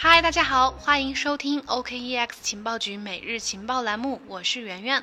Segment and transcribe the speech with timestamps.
[0.00, 5.02] 嗨，大家好，欢迎收听 OKEX 情报局每日情报栏目，我是圆圆。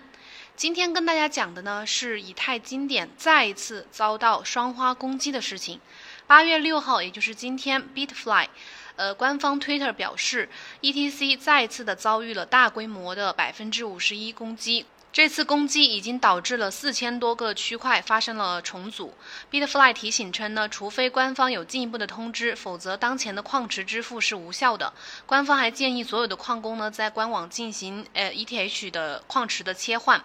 [0.55, 5.81] 今天跟大家讲的呢是以太经典再一次遭到双花攻击的事情。
[6.27, 8.47] 八月六号，也就是今天，Bitfly，
[8.95, 10.47] 呃，官方 Twitter 表示
[10.81, 14.85] ，ETC 再一次的遭遇了大规模的百分之五十一攻击。
[15.15, 19.13] 这次攻击已经导致了四千多个区块发生了重组。
[19.49, 24.91] Bitfly 提醒称呢，除非官方有进一步的通知，否则当前的矿池支付是无效的。
[25.25, 30.21] 官方还建议所有的矿工呢，在官网进行呃 ETH 的矿池的切换。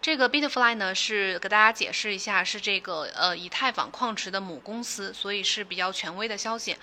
[0.00, 6.76] 这个 Bitfly 呢，是给大家解释一下，是这个呃以太坊矿池的母公司，所以是比较权威的消息。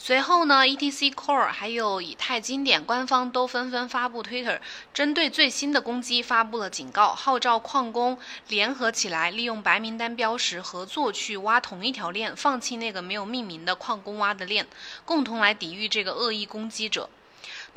[0.00, 4.60] 随后呢，ETC Core 还有以太经典官方都纷纷发布 Twitter，
[4.94, 8.16] 针对最新的攻击发布了警告，号召矿工
[8.46, 14.68] 联合起来，利用白名单标识合作去挖同一条链，放弃那个没有命名的矿工挖的链，
[15.04, 17.10] 共同来抵御这个恶意攻击者。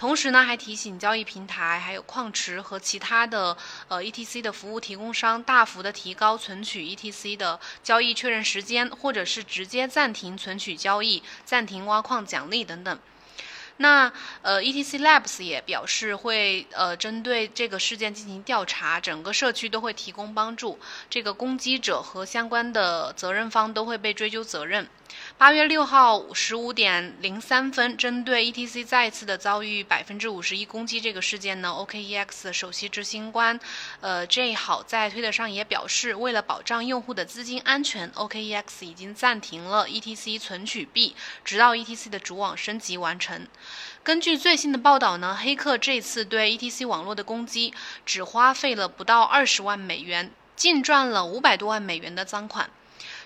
[0.02, 3.56] 同时呢，还提醒交易平台、还有矿池和其他的
[3.88, 13.00] 呃 ETC 的服务提供商，大幅的提高存取 ETC 的交易确认时间，或者是直接暂停存取交易、暂停挖矿奖励等等。
[13.78, 20.80] 那呃，ETC Labs 也表示会呃针对这个事件进行调查，整个社区都会提供帮助，
[21.12, 24.90] 这个攻击者和相关的责任方都会被追究责任。
[25.42, 33.59] 八月六号十五点零三分，针对 ETC 再一次的遭遇百分之五十一攻击这个事件呢，OKEX 首席执行官
[34.02, 43.47] 呃 J 好在推特上也表示，为了保障用户的资金安全，OKEX 已经暂停了 ETC 存取币，直到 ETC 的主网升级完成。
[44.03, 47.73] 根据最新的报道呢，黑客这次对 ETC 网络的攻击
[48.06, 52.69] 只花费了不到二十万美元，净赚了五百多万美元的赃款。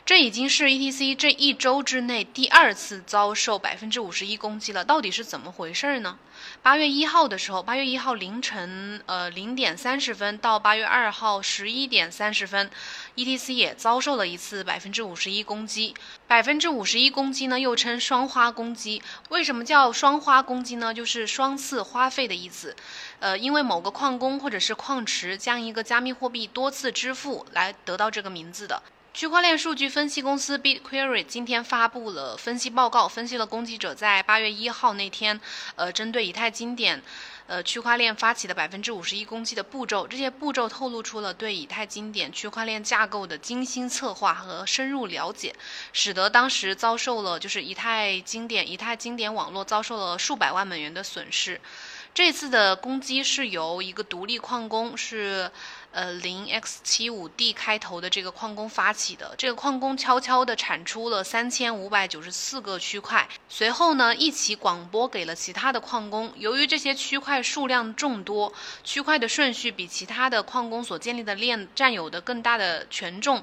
[0.05, 6.19] 这已经是 ETC 这一周之内第二次遭受百分之五十一攻击了，到底是怎么回事呢？
[6.61, 12.69] 八月一号的时候，八月一号凌晨呃零点三十分到八月二号十一点三十分
[13.15, 15.95] ，ETC 也遭受了一次百分之五十一攻击。
[16.27, 19.01] 百分之五十一攻击呢，又称双花攻击。
[19.29, 20.93] 为什么叫双花攻击呢？
[20.93, 22.75] 就是双次花费的意思。
[23.19, 28.83] 呃，因为某个矿工或者是矿池将一个加密货币多次支付来得到这个名字的。
[29.15, 35.39] 区块链数据分析公司 BitQuery 今天发布了分析报告，分析了攻击者在八月一号那天，
[35.77, 37.01] 呃，针对以太经典，
[37.47, 40.05] 呃，区块链发起的百分之五十一攻击的步骤。
[40.05, 45.55] 这些步骤透露出了对以太经典区块链架构的精心策划和深入了解，
[45.93, 51.61] 使得当时遭受了就是以太经典以太经典网络遭受了数百万美元的损失。
[52.15, 55.51] 这次的攻击是由一个独立矿工是。
[55.95, 66.33] 呃，零 x 七五 d 开头的这个矿工发起的，这个矿工悄悄地产出了三千五百九十四个区块，随后呢，一起广播给了其他的矿工。
[66.35, 68.51] 由于这些区块数量众多，
[68.83, 73.41] 区块的顺序比其他的矿工所建立的链占有的更大的权重。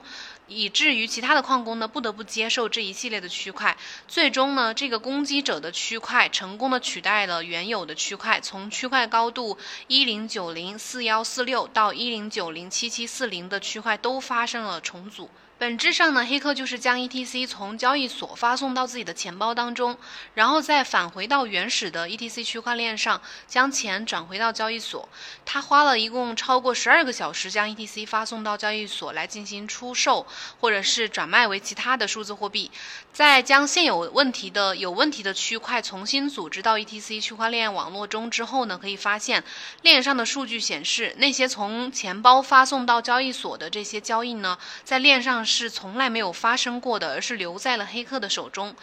[0.53, 3.77] 以至于其他的矿工呢不得不接受这一系列的区块，
[4.07, 15.31] 最终呢，这个攻击者的区块成功的取代了原有的区块，从区块高度一零九零四幺四六到一零九零七七四零的区块都发生了重组。
[15.63, 19.97] 本质上呢，黑客就是将 ETC 从交易所发送到自己的钱包当中，
[20.35, 25.09] 然后再返回到原始的 ETC 区块链上，将钱转回到交易所。
[25.45, 30.27] 他花了一共超过十二个小时将 ETC 发送到交易所来进行出售，
[30.59, 32.69] 或者是转卖为其他的数字货币。
[33.13, 39.45] 在将现有问题的有问题的区块重新组织到 ETC 区块链网络中之后呢，可以发现
[39.83, 45.47] 链上的数据显示，那些从钱包发送到交易所的这些交易呢，在链上。
[45.53, 48.75] 是从来没有发生过的，而是留在了黑客的手中。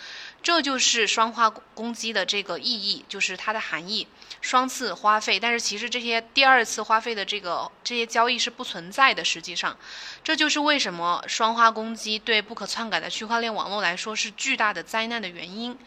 [0.42, 4.08] 这就是双花攻击的这个意义，就是它的含义：
[4.40, 5.40] 双次花费。
[5.40, 9.26] 但是其实这些第二次花费的这个这些交易是不存在的。
[9.26, 9.76] 实际上，
[10.24, 15.78] 这就是为什么双花攻击对不可篡改的区块链网络来说是巨大的灾难的原因。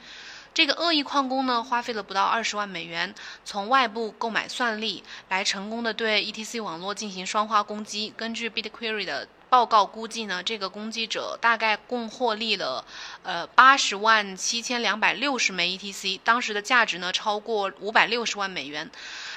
[0.55, 8.13] 这个恶意矿工呢，花费了不到二十万美元，从外部购买算力，来成功的对 ETC 网络进行双花攻击。
[8.15, 12.87] 根据 Bitquery 的报告估计呢，这个攻击者大概共获利了，
[13.23, 18.91] 呃，八十万七千两百六十枚 ETC，当时的价值呢超过五百六十万美元，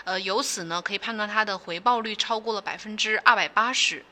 [0.05, 4.05] 呃，由此呢可以判断它的回报率超过了百分之二百八十。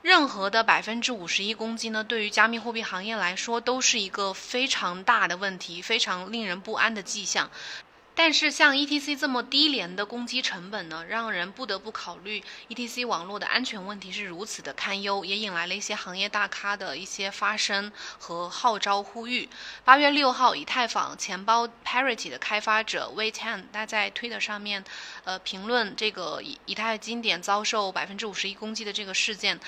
[0.00, 7.50] 任何的百分之五十一攻击呢，对于加密货币行业来说都是一个非常大的问题，非常令人不安的迹象。
[8.20, 19.48] 但是像 ETC 这么低廉的攻击成本呢，让人不得不考虑 ETC 网络的安全问题是如此的堪忧，也引来了一些行业大咖的一些发声和号召呼吁。
[19.84, 24.82] 八月六号，以太坊钱包 Parity 的开发者 Wei Tan 他在推特上面，
[25.22, 29.60] 呃，评论这个以以太经典遭受百分之五十一攻击的这个事件。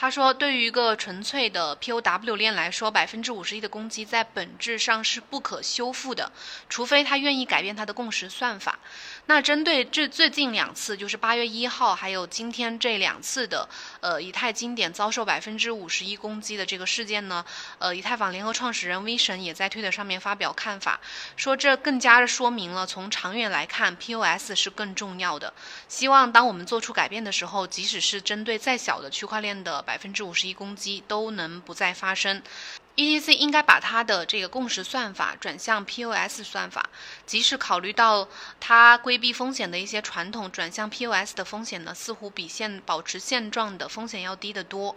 [0.00, 6.30] 他说，对于一个纯粹的 POW 链来说，百分之五十一的攻击在本质上是不可修复的，
[6.68, 8.78] 除非他愿意改变他的共识算法。
[9.28, 13.68] 那针对这最近两次，就是八月一号还有今天这两次的，
[14.00, 17.44] 呃，以太经典遭受百分之五十一攻击的这个事件呢，
[17.78, 20.98] 呃，以太坊联合创始人 V 神也在推特上面发表看法，
[21.36, 25.52] 说这更加的说明了从长远来看，POS 是更重要的。
[25.88, 32.42] 希望当我们做出改变的时候，即使是针对再小的区块链的百分之五十一攻击，都能不再发生。
[32.98, 36.90] ETC 应该把它的这个共识算法转向 POS 算法，
[37.24, 38.26] 即使考虑到
[38.58, 44.96] 它规避风险的一些传统，转向 POS 的风险呢，似乎比现保持现状的风险要低得多。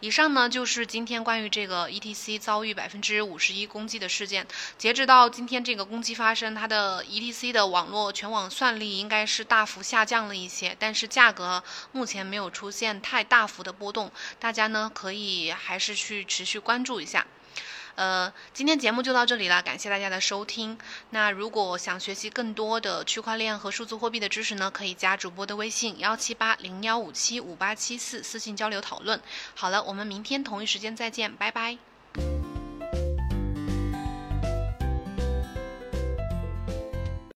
[0.00, 4.46] 以上呢就是今天关于这个 ETC 遭遇百分之五十一攻击的事件。
[4.78, 11.62] 截止到今天这个攻击发生，它的 ETC 的网络全网算力应该是大幅下降了一些，但是价格
[11.92, 14.10] 目前没有出现太大幅的波动。
[14.38, 17.26] 大家呢可以还是去持续关注一下。
[17.94, 20.78] 呃，今天节目就到这里了，感谢大家的收听。
[21.10, 29.20] 那如果想学习更多的区块链和数字货币的知识呢，可以加主播的微信幺七八零幺五七五八七四，私信交流讨论。
[29.54, 31.89] 好了，我们明天同一时间再见，拜拜。